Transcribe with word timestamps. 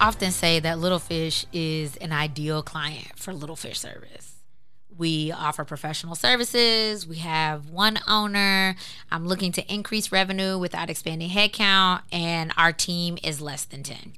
Often 0.00 0.30
say 0.30 0.58
that 0.60 0.78
Little 0.78 0.98
Fish 0.98 1.44
is 1.52 1.96
an 1.96 2.12
ideal 2.12 2.62
client 2.62 3.12
for 3.16 3.32
Little 3.32 3.56
Fish 3.56 3.78
Service. 3.78 4.36
We 4.96 5.30
offer 5.30 5.64
professional 5.64 6.14
services. 6.14 7.06
We 7.06 7.16
have 7.16 7.70
one 7.70 7.98
owner. 8.08 8.76
I'm 9.10 9.26
looking 9.26 9.52
to 9.52 9.72
increase 9.72 10.10
revenue 10.10 10.58
without 10.58 10.90
expanding 10.90 11.30
headcount, 11.30 12.02
and 12.12 12.52
our 12.56 12.72
team 12.72 13.18
is 13.22 13.40
less 13.40 13.64
than 13.64 13.82
10. 13.82 14.14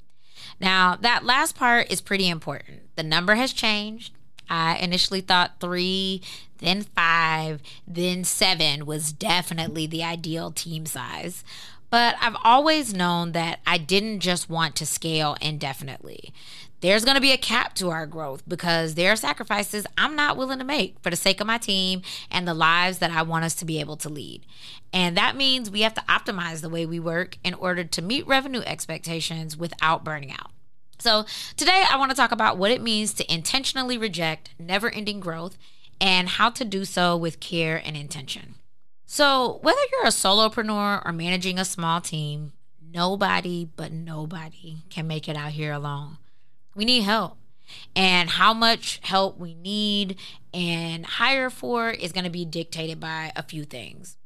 Now, 0.61 0.97
that 1.01 1.25
last 1.25 1.57
part 1.57 1.91
is 1.93 2.01
pretty 2.01 2.29
important. 2.29 2.97
The 2.97 3.03
number 3.03 3.35
has 3.35 3.53
changed. 3.53 4.15
I 4.49 4.77
initially 4.77 5.21
thought 5.21 5.61
three, 5.61 6.23
then 6.59 6.83
five, 6.83 7.61
then 7.87 8.25
seven 8.25 8.87
was 8.87 9.12
definitely 9.12 9.87
the 9.87 10.05
ideal 10.05 10.51
team 10.51 10.87
size. 10.87 11.45
But 11.93 12.17
I've 12.23 12.39
always 12.43 12.95
known 12.95 13.33
that 13.33 13.61
I 13.67 13.77
didn't 13.77 14.21
just 14.21 14.49
want 14.49 14.77
to 14.77 14.87
scale 14.87 15.37
indefinitely. 15.43 16.33
There's 16.81 17.05
going 17.05 17.17
to 17.17 17.21
be 17.21 17.33
a 17.33 17.37
cap 17.37 17.75
to 17.75 17.91
our 17.91 18.07
growth 18.07 18.43
because 18.49 18.95
there 18.95 19.12
are 19.12 19.17
sacrifices 19.17 19.87
I'm 19.99 20.17
not 20.17 20.39
willing 20.39 20.59
to 20.59 20.65
make 20.65 20.99
for 21.03 21.11
the 21.11 21.17
sake 21.17 21.39
of 21.43 21.47
my 21.47 21.59
team 21.59 22.01
and 22.31 22.49
the 22.49 22.55
lives 22.55 22.99
that 23.01 23.11
I 23.11 23.21
want 23.21 23.45
us 23.45 23.55
to 23.57 23.67
be 23.67 23.79
able 23.79 23.99
to 23.99 24.09
lead. 24.09 24.47
And 24.91 25.19
that 25.19 25.37
means 25.37 25.71
we 25.71 25.83
have 25.83 25.93
to 25.93 26.01
optimize 26.09 26.62
the 26.62 26.71
way 26.71 26.87
we 26.87 26.99
work 26.99 27.37
in 27.45 27.53
order 27.53 27.84
to 27.84 28.01
meet 28.01 28.27
revenue 28.27 28.62
expectations 28.65 29.59
without 29.59 30.03
burning 30.03 30.33
out. 30.33 30.51
So, 30.99 31.27
today 31.59 31.84
I 31.91 31.99
want 31.99 32.11
to 32.11 32.17
talk 32.17 32.33
about 32.33 32.56
what 32.56 32.71
it 32.71 32.81
means 32.81 33.12
to 33.15 33.31
intentionally 33.31 33.99
reject 33.99 34.55
never 34.59 34.89
ending 34.89 35.21
growth 35.21 35.59
and 36.01 36.31
how 36.31 36.49
to 36.49 36.65
do 36.65 36.87
so 36.87 37.19
with 37.19 37.39
care 37.39 37.77
and 37.84 37.99
intention. 37.99 38.55
So, 39.15 39.59
whether 39.61 39.79
you're 39.93 40.07
a 40.07 40.07
solopreneur 40.07 41.05
or 41.05 41.13
managing 41.13 41.59
a 41.59 41.67
small 41.67 42.01
team, 42.01 42.55
nobody 42.81 43.67
but 43.67 43.93
nobody 43.93 44.85
can 44.89 45.07
make 45.07 45.29
it 45.29 45.37
out 45.37 45.53
here 45.53 45.71
alone. 45.71 46.17
We 46.75 46.87
need 46.87 47.03
help. 47.03 47.37
And 47.95 48.31
how 48.31 48.55
much 48.55 49.01
help 49.03 49.39
we 49.39 49.53
need 49.53 50.17
and 50.55 51.05
hire 51.05 51.51
for 51.51 51.91
is 51.91 52.11
going 52.13 52.25
to 52.25 52.31
be 52.31 52.47
dictated 52.47 53.01
by 53.01 53.33
a 53.37 53.43
few 53.43 53.65
things. 53.65 54.17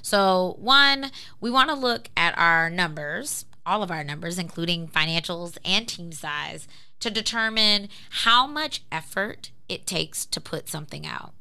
So, 0.00 0.54
one, 0.60 1.10
we 1.40 1.50
want 1.50 1.70
to 1.70 1.74
look 1.74 2.10
at 2.16 2.38
our 2.38 2.70
numbers, 2.70 3.46
all 3.66 3.82
of 3.82 3.90
our 3.90 4.04
numbers, 4.04 4.38
including 4.38 4.86
financials 4.86 5.58
and 5.64 5.88
team 5.88 6.12
size, 6.12 6.68
to 7.00 7.10
determine 7.10 7.88
how 8.10 8.46
much 8.46 8.84
effort 8.92 9.50
it 9.68 9.88
takes 9.88 10.24
to 10.26 10.40
put 10.40 10.68
something 10.68 11.04
out, 11.04 11.34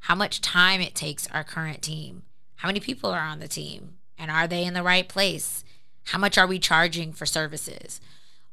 how 0.00 0.14
much 0.14 0.42
time 0.42 0.82
it 0.82 0.94
takes 0.94 1.26
our 1.28 1.42
current 1.42 1.80
team, 1.80 2.24
how 2.60 2.68
many 2.68 2.80
people 2.80 3.10
are 3.10 3.20
on 3.20 3.38
the 3.38 3.48
team? 3.48 3.94
And 4.18 4.30
are 4.30 4.46
they 4.46 4.64
in 4.64 4.74
the 4.74 4.82
right 4.82 5.08
place? 5.08 5.64
How 6.04 6.18
much 6.18 6.36
are 6.36 6.46
we 6.46 6.58
charging 6.58 7.14
for 7.14 7.24
services? 7.24 8.02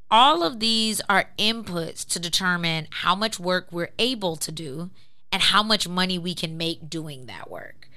All 0.09 0.43
of 0.43 0.61
these 0.61 1.01
are 1.09 1.31
inputs 1.37 2.07
to 2.07 2.19
determine 2.19 2.87
how 2.89 3.15
much 3.15 3.37
work 3.37 3.67
we're 3.69 3.91
able 3.99 4.37
to 4.37 4.49
do 4.49 4.91
and 5.29 5.41
how 5.41 5.61
much 5.61 5.89
money 5.89 6.17
we 6.17 6.33
can 6.33 6.55
make 6.55 6.89
doing 6.89 7.25
that 7.25 7.51
work. 7.51 7.89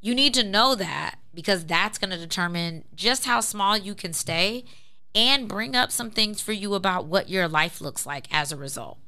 You 0.00 0.16
need 0.16 0.34
to 0.34 0.42
know 0.42 0.74
that 0.74 1.20
because 1.32 1.64
that's 1.64 1.96
going 1.96 2.10
to 2.10 2.18
determine 2.18 2.82
just 2.96 3.24
how 3.26 3.40
small 3.40 3.76
you 3.76 3.94
can 3.94 4.12
stay 4.12 4.64
and 5.14 5.46
bring 5.46 5.76
up 5.76 5.92
some 5.92 6.10
things 6.10 6.40
for 6.40 6.50
you 6.50 6.74
about 6.74 7.04
what 7.04 7.28
your 7.28 7.46
life 7.46 7.80
looks 7.80 8.04
like 8.04 8.26
as 8.32 8.50
a 8.50 8.56
result. 8.56 8.98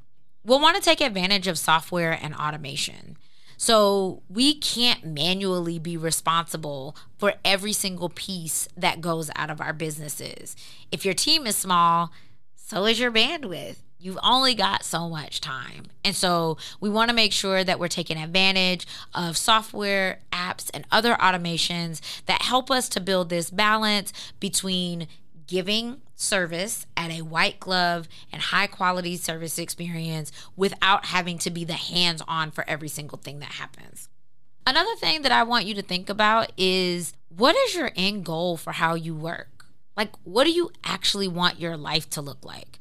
We'll 0.45 0.61
want 0.61 0.77
to 0.77 0.83
take 0.83 1.01
advantage 1.01 1.49
of 1.49 1.59
software 1.59 2.13
and 2.13 2.33
automation. 2.33 3.17
So 3.57 4.23
we 4.29 4.55
can't 4.55 5.05
manually 5.05 5.79
be 5.79 5.97
responsible 5.97 6.97
for 7.19 7.35
every 7.45 7.73
single 7.73 8.09
piece 8.09 8.69
that 8.77 9.01
goes 9.01 9.31
out 9.37 9.51
of 9.51 9.61
our 9.61 9.73
businesses. 9.73 10.57
If 10.91 11.05
your 11.05 11.15
team 11.15 11.47
is 11.47 11.57
small, 11.57 12.11
so 12.55 12.87
is 12.87 12.99
your 12.99 13.13
bandwidth. 13.13 13.77
You've 13.99 14.19
only 14.23 14.55
got 14.55 14.85
so 14.85 15.09
much 15.09 15.41
time. 15.41 15.85
And 16.05 16.15
so 16.15 16.59
we 16.79 16.91
want 16.91 17.09
to 17.09 17.15
make 17.15 17.33
sure 17.33 17.65
that 17.65 17.79
we're 17.79 17.89
taking 17.89 18.19
advantage 18.19 18.87
of 19.15 19.37
software, 19.37 20.21
apps, 20.31 20.71
and 20.75 20.85
other 20.91 21.15
automations 21.15 22.03
that 22.27 22.43
help 22.43 22.71
us 22.71 22.91
to 22.91 23.01
build 23.01 23.31
this 23.31 23.49
balance 23.49 24.13
between 24.41 25.09
giving 25.47 26.01
service 26.15 26.87
at 26.97 27.11
a 27.11 27.23
white 27.23 27.61
glove 27.61 28.09
and 28.33 28.41
high 28.41 28.67
quality 28.67 29.17
service 29.17 29.59
experience 29.59 30.31
without 30.57 31.07
having 31.07 31.39
to 31.39 31.51
be 31.51 31.65
the 31.65 31.75
hands 31.75 32.23
on 32.27 32.51
for 32.51 32.69
every 32.69 32.89
single 32.89 33.19
thing 33.19 33.41
that 33.41 33.53
happens. 33.53 34.09
Another 34.67 34.95
thing 34.97 35.23
that 35.23 35.33
I 35.33 35.43
want 35.43 35.67
you 35.67 35.75
to 35.75 35.83
think 35.83 36.09
about 36.09 36.53
is 36.57 37.13
what 37.29 37.55
is 37.57 37.75
your 37.75 37.91
end 37.97 38.25
goal 38.25 38.57
for 38.57 38.73
how 38.73 38.95
you 38.95 39.15
work? 39.15 39.67
Like, 39.97 40.13
what 40.25 40.45
do 40.45 40.51
you 40.51 40.71
actually 40.85 41.29
want 41.29 41.61
your 41.61 41.77
life 41.77 42.09
to 42.11 42.23
look 42.23 42.45
like? 42.45 42.79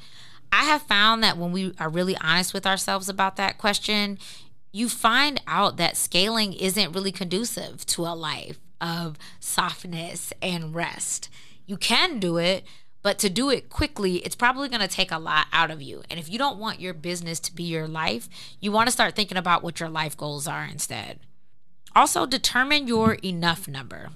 I 0.51 0.63
have 0.65 0.83
found 0.83 1.23
that 1.23 1.37
when 1.37 1.51
we 1.51 1.73
are 1.79 1.89
really 1.89 2.15
honest 2.17 2.53
with 2.53 2.65
ourselves 2.65 3.09
about 3.09 3.35
that 3.35 3.57
question, 3.57 4.17
you 4.71 4.87
find 4.87 5.41
out 5.47 5.77
that 5.77 5.97
scaling 5.97 6.53
isn't 6.53 6.93
really 6.93 7.11
conducive 7.11 7.85
to 7.87 8.03
a 8.03 8.15
life 8.15 8.59
of 8.79 9.17
softness 9.39 10.31
and 10.41 10.75
rest. 10.75 11.29
You 11.65 11.77
can 11.77 12.19
do 12.19 12.37
it, 12.37 12.63
but 13.01 13.19
to 13.19 13.29
do 13.29 13.49
it 13.49 13.69
quickly, 13.69 14.15
it's 14.17 14.35
probably 14.35 14.69
going 14.69 14.81
to 14.81 14.87
take 14.87 15.11
a 15.11 15.19
lot 15.19 15.47
out 15.51 15.71
of 15.71 15.81
you. 15.81 16.03
And 16.09 16.19
if 16.19 16.29
you 16.29 16.37
don't 16.37 16.57
want 16.57 16.79
your 16.79 16.93
business 16.93 17.39
to 17.41 17.53
be 17.53 17.63
your 17.63 17.87
life, 17.87 18.29
you 18.59 18.71
want 18.71 18.87
to 18.87 18.93
start 18.93 19.15
thinking 19.15 19.37
about 19.37 19.63
what 19.63 19.79
your 19.79 19.89
life 19.89 20.15
goals 20.15 20.47
are 20.47 20.65
instead. 20.65 21.19
Also, 21.95 22.25
determine 22.25 22.87
your 22.87 23.15
enough 23.15 23.67
number. 23.67 24.09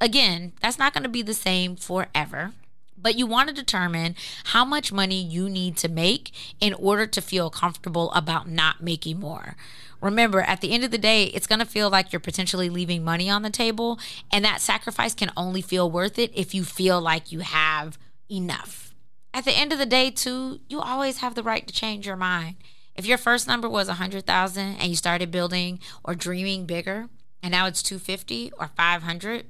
Again, 0.00 0.52
that's 0.62 0.78
not 0.78 0.94
going 0.94 1.02
to 1.02 1.08
be 1.08 1.22
the 1.22 1.34
same 1.34 1.76
forever, 1.76 2.52
but 3.00 3.16
you 3.16 3.26
want 3.26 3.48
to 3.48 3.54
determine 3.54 4.16
how 4.46 4.64
much 4.64 4.92
money 4.92 5.22
you 5.22 5.48
need 5.48 5.76
to 5.78 5.88
make 5.88 6.32
in 6.60 6.74
order 6.74 7.06
to 7.06 7.20
feel 7.20 7.50
comfortable 7.50 8.12
about 8.12 8.48
not 8.48 8.82
making 8.82 9.20
more. 9.20 9.56
Remember, 10.00 10.42
at 10.42 10.60
the 10.60 10.72
end 10.72 10.84
of 10.84 10.90
the 10.90 10.98
day, 10.98 11.24
it's 11.24 11.46
going 11.46 11.58
to 11.58 11.64
feel 11.64 11.90
like 11.90 12.12
you're 12.12 12.20
potentially 12.20 12.70
leaving 12.70 13.02
money 13.04 13.28
on 13.28 13.42
the 13.42 13.50
table, 13.50 13.98
and 14.32 14.44
that 14.44 14.60
sacrifice 14.60 15.14
can 15.14 15.32
only 15.36 15.60
feel 15.60 15.90
worth 15.90 16.18
it 16.18 16.30
if 16.34 16.54
you 16.54 16.64
feel 16.64 17.00
like 17.00 17.32
you 17.32 17.40
have 17.40 17.98
enough. 18.30 18.94
At 19.34 19.44
the 19.44 19.52
end 19.52 19.72
of 19.72 19.78
the 19.78 19.86
day, 19.86 20.10
too, 20.10 20.60
you 20.68 20.80
always 20.80 21.18
have 21.18 21.34
the 21.34 21.42
right 21.42 21.66
to 21.66 21.74
change 21.74 22.06
your 22.06 22.16
mind. 22.16 22.56
If 22.94 23.06
your 23.06 23.18
first 23.18 23.46
number 23.46 23.68
was 23.68 23.88
100,000 23.88 24.76
and 24.76 24.88
you 24.88 24.96
started 24.96 25.30
building 25.30 25.80
or 26.04 26.14
dreaming 26.14 26.64
bigger, 26.64 27.08
and 27.42 27.52
now 27.52 27.66
it's 27.66 27.82
250 27.82 28.52
or 28.58 28.70
500, 28.76 29.46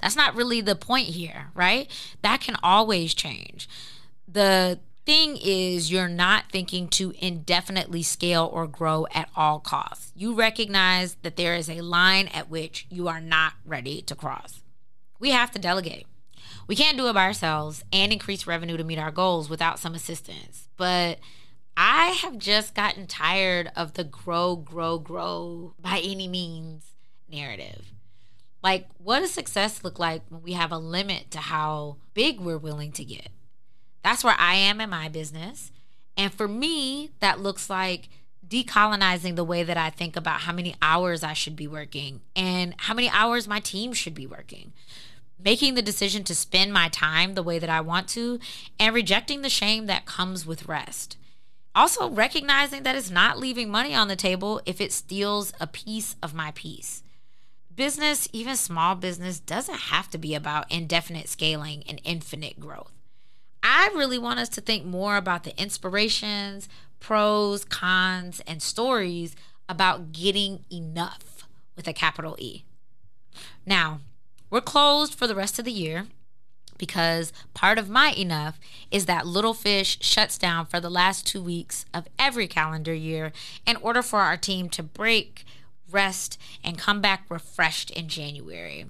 that's 0.00 0.16
not 0.16 0.34
really 0.34 0.60
the 0.60 0.74
point 0.74 1.08
here, 1.08 1.50
right? 1.54 1.90
That 2.22 2.40
can 2.40 2.56
always 2.62 3.14
change. 3.14 3.68
The 4.26 4.80
thing 5.06 5.36
is 5.42 5.90
you're 5.90 6.08
not 6.08 6.44
thinking 6.52 6.88
to 6.88 7.12
indefinitely 7.18 8.02
scale 8.02 8.48
or 8.52 8.66
grow 8.66 9.06
at 9.12 9.28
all 9.34 9.58
costs. 9.58 10.12
You 10.14 10.34
recognize 10.34 11.16
that 11.22 11.36
there 11.36 11.54
is 11.54 11.68
a 11.68 11.80
line 11.80 12.28
at 12.28 12.50
which 12.50 12.86
you 12.90 13.08
are 13.08 13.20
not 13.20 13.54
ready 13.64 14.02
to 14.02 14.14
cross. 14.14 14.62
We 15.18 15.30
have 15.30 15.50
to 15.52 15.58
delegate. 15.58 16.06
We 16.66 16.76
can't 16.76 16.96
do 16.96 17.08
it 17.08 17.14
by 17.14 17.24
ourselves 17.24 17.82
and 17.92 18.12
increase 18.12 18.46
revenue 18.46 18.76
to 18.76 18.84
meet 18.84 18.98
our 18.98 19.10
goals 19.10 19.50
without 19.50 19.78
some 19.78 19.94
assistance. 19.94 20.68
But 20.76 21.18
I 21.76 22.08
have 22.22 22.38
just 22.38 22.74
gotten 22.74 23.06
tired 23.06 23.72
of 23.74 23.94
the 23.94 24.04
grow, 24.04 24.56
grow, 24.56 24.98
grow 24.98 25.74
by 25.80 26.00
any 26.04 26.28
means 26.28 26.84
narrative. 27.28 27.92
Like, 28.62 28.88
what 28.98 29.20
does 29.20 29.30
success 29.30 29.82
look 29.82 29.98
like 29.98 30.22
when 30.28 30.42
we 30.42 30.52
have 30.52 30.72
a 30.72 30.78
limit 30.78 31.30
to 31.30 31.38
how 31.38 31.96
big 32.14 32.40
we're 32.40 32.58
willing 32.58 32.92
to 32.92 33.04
get? 33.04 33.28
That's 34.02 34.24
where 34.24 34.36
I 34.38 34.54
am 34.54 34.80
in 34.80 34.90
my 34.90 35.08
business. 35.08 35.72
And 36.16 36.32
for 36.32 36.48
me, 36.48 37.10
that 37.20 37.40
looks 37.40 37.70
like 37.70 38.08
decolonizing 38.46 39.36
the 39.36 39.44
way 39.44 39.62
that 39.62 39.76
I 39.76 39.90
think 39.90 40.16
about 40.16 40.40
how 40.40 40.52
many 40.52 40.74
hours 40.82 41.22
I 41.22 41.32
should 41.32 41.56
be 41.56 41.68
working 41.68 42.20
and 42.34 42.74
how 42.78 42.94
many 42.94 43.08
hours 43.08 43.46
my 43.46 43.60
team 43.60 43.92
should 43.92 44.14
be 44.14 44.26
working. 44.26 44.72
Making 45.42 45.74
the 45.74 45.82
decision 45.82 46.24
to 46.24 46.34
spend 46.34 46.72
my 46.72 46.88
time 46.88 47.34
the 47.34 47.42
way 47.42 47.58
that 47.58 47.70
I 47.70 47.80
want 47.80 48.08
to 48.08 48.38
and 48.78 48.94
rejecting 48.94 49.40
the 49.40 49.48
shame 49.48 49.86
that 49.86 50.04
comes 50.04 50.44
with 50.44 50.68
rest. 50.68 51.16
Also, 51.74 52.10
recognizing 52.10 52.82
that 52.82 52.96
it's 52.96 53.10
not 53.10 53.38
leaving 53.38 53.70
money 53.70 53.94
on 53.94 54.08
the 54.08 54.16
table 54.16 54.60
if 54.66 54.80
it 54.80 54.92
steals 54.92 55.52
a 55.60 55.66
piece 55.66 56.16
of 56.22 56.34
my 56.34 56.50
peace. 56.54 57.02
Business, 57.74 58.28
even 58.32 58.56
small 58.56 58.94
business, 58.94 59.40
doesn't 59.40 59.74
have 59.74 60.10
to 60.10 60.18
be 60.18 60.34
about 60.34 60.70
indefinite 60.70 61.28
scaling 61.28 61.82
and 61.88 62.00
infinite 62.04 62.58
growth. 62.58 62.92
I 63.62 63.90
really 63.94 64.18
want 64.18 64.40
us 64.40 64.48
to 64.50 64.60
think 64.60 64.84
more 64.84 65.16
about 65.16 65.44
the 65.44 65.58
inspirations, 65.60 66.68
pros, 66.98 67.64
cons, 67.64 68.40
and 68.46 68.62
stories 68.62 69.36
about 69.68 70.12
getting 70.12 70.64
enough 70.70 71.46
with 71.76 71.86
a 71.86 71.92
capital 71.92 72.36
E. 72.38 72.64
Now, 73.64 74.00
we're 74.50 74.60
closed 74.60 75.14
for 75.14 75.26
the 75.26 75.34
rest 75.34 75.58
of 75.58 75.64
the 75.64 75.72
year 75.72 76.06
because 76.76 77.32
part 77.54 77.78
of 77.78 77.88
my 77.88 78.12
enough 78.12 78.58
is 78.90 79.06
that 79.06 79.26
Little 79.26 79.54
Fish 79.54 79.98
shuts 80.00 80.38
down 80.38 80.66
for 80.66 80.80
the 80.80 80.90
last 80.90 81.26
two 81.26 81.42
weeks 81.42 81.84
of 81.94 82.08
every 82.18 82.48
calendar 82.48 82.94
year 82.94 83.32
in 83.66 83.76
order 83.76 84.02
for 84.02 84.20
our 84.20 84.36
team 84.36 84.68
to 84.70 84.82
break, 84.82 85.44
rest, 85.92 86.38
and 86.62 86.78
come 86.78 87.00
back 87.00 87.24
refreshed 87.28 87.90
in 87.90 88.08
January. 88.08 88.86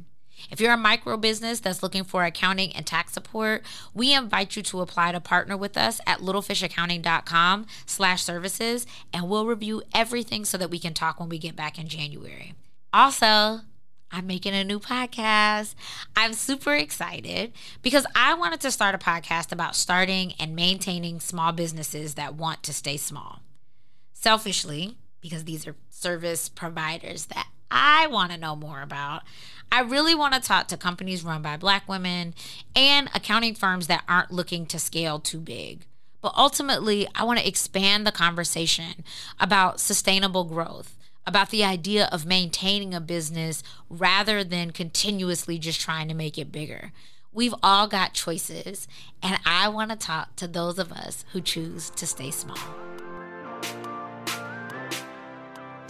If 0.50 0.60
you're 0.60 0.72
a 0.72 0.78
micro 0.78 1.16
business 1.16 1.60
that's 1.60 1.82
looking 1.82 2.04
for 2.04 2.24
accounting 2.24 2.72
and 2.72 2.86
tax 2.86 3.12
support, 3.12 3.62
we 3.92 4.14
invite 4.14 4.56
you 4.56 4.62
to 4.64 4.80
apply 4.80 5.12
to 5.12 5.20
partner 5.20 5.56
with 5.56 5.76
us 5.76 6.00
at 6.06 6.20
littlefishaccounting.com 6.20 7.66
slash 7.86 8.22
services, 8.22 8.86
and 9.12 9.28
we'll 9.28 9.46
review 9.46 9.82
everything 9.94 10.44
so 10.44 10.56
that 10.56 10.70
we 10.70 10.78
can 10.78 10.94
talk 10.94 11.20
when 11.20 11.28
we 11.28 11.38
get 11.38 11.56
back 11.56 11.78
in 11.78 11.88
January. 11.88 12.54
Also, 12.92 13.60
I'm 14.12 14.26
making 14.26 14.54
a 14.54 14.64
new 14.64 14.80
podcast. 14.80 15.74
I'm 16.16 16.32
super 16.32 16.74
excited 16.74 17.52
because 17.82 18.06
I 18.14 18.34
wanted 18.34 18.60
to 18.62 18.72
start 18.72 18.94
a 18.94 18.98
podcast 18.98 19.52
about 19.52 19.76
starting 19.76 20.34
and 20.40 20.56
maintaining 20.56 21.20
small 21.20 21.52
businesses 21.52 22.14
that 22.14 22.34
want 22.34 22.62
to 22.64 22.72
stay 22.72 22.96
small. 22.96 23.40
Selfishly, 24.12 24.96
because 25.20 25.44
these 25.44 25.66
are 25.66 25.76
service 25.90 26.48
providers 26.48 27.26
that 27.26 27.46
I 27.70 28.06
want 28.08 28.32
to 28.32 28.38
know 28.38 28.56
more 28.56 28.82
about, 28.82 29.22
I 29.70 29.80
really 29.82 30.14
want 30.14 30.34
to 30.34 30.40
talk 30.40 30.68
to 30.68 30.76
companies 30.76 31.24
run 31.24 31.42
by 31.42 31.56
Black 31.56 31.88
women 31.88 32.34
and 32.74 33.08
accounting 33.14 33.54
firms 33.54 33.86
that 33.86 34.04
aren't 34.08 34.32
looking 34.32 34.66
to 34.66 34.78
scale 34.78 35.20
too 35.20 35.38
big. 35.38 35.86
But 36.20 36.34
ultimately, 36.36 37.08
I 37.14 37.24
want 37.24 37.38
to 37.38 37.48
expand 37.48 38.06
the 38.06 38.12
conversation 38.12 39.04
about 39.38 39.80
sustainable 39.80 40.44
growth 40.44 40.96
about 41.26 41.50
the 41.50 41.64
idea 41.64 42.08
of 42.10 42.26
maintaining 42.26 42.94
a 42.94 43.00
business 43.00 43.62
rather 43.88 44.42
than 44.42 44.72
continuously 44.72 45.58
just 45.58 45.80
trying 45.80 46.08
to 46.08 46.14
make 46.14 46.38
it 46.38 46.52
bigger. 46.52 46.92
We've 47.32 47.54
all 47.62 47.86
got 47.86 48.14
choices, 48.14 48.88
and 49.22 49.38
I 49.46 49.68
want 49.68 49.90
to 49.90 49.96
talk 49.96 50.34
to 50.36 50.48
those 50.48 50.78
of 50.78 50.90
us 50.90 51.24
who 51.32 51.40
choose 51.40 51.90
to 51.90 52.06
stay 52.06 52.30
small. 52.32 52.58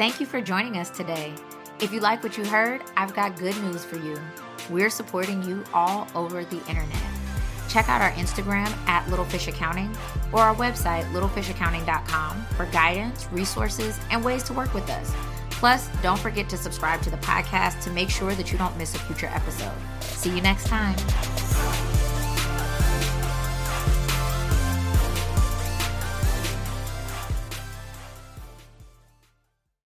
Thank 0.00 0.18
you 0.18 0.24
for 0.24 0.40
joining 0.40 0.78
us 0.78 0.88
today. 0.88 1.34
If 1.78 1.92
you 1.92 2.00
like 2.00 2.22
what 2.22 2.38
you 2.38 2.46
heard, 2.46 2.80
I've 2.96 3.12
got 3.12 3.38
good 3.38 3.54
news 3.58 3.84
for 3.84 3.96
you. 3.96 4.18
We're 4.70 4.88
supporting 4.88 5.42
you 5.42 5.62
all 5.74 6.08
over 6.14 6.42
the 6.42 6.56
internet. 6.68 7.02
Check 7.68 7.86
out 7.90 8.00
our 8.00 8.10
Instagram 8.12 8.68
at 8.88 9.06
Littlefish 9.10 9.46
Accounting 9.46 9.94
or 10.32 10.40
our 10.40 10.54
website, 10.54 11.04
littlefishaccounting.com, 11.12 12.46
for 12.56 12.64
guidance, 12.64 13.28
resources, 13.30 14.00
and 14.10 14.24
ways 14.24 14.42
to 14.44 14.54
work 14.54 14.72
with 14.72 14.88
us. 14.88 15.14
Plus, 15.50 15.90
don't 16.02 16.18
forget 16.18 16.48
to 16.48 16.56
subscribe 16.56 17.02
to 17.02 17.10
the 17.10 17.18
podcast 17.18 17.82
to 17.82 17.90
make 17.90 18.08
sure 18.08 18.34
that 18.34 18.50
you 18.50 18.56
don't 18.56 18.78
miss 18.78 18.94
a 18.94 18.98
future 19.00 19.30
episode. 19.34 19.76
See 20.00 20.34
you 20.34 20.40
next 20.40 20.66
time. 20.66 20.96